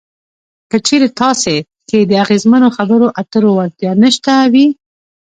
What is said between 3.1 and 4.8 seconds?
اترو وړتیا نشته وي.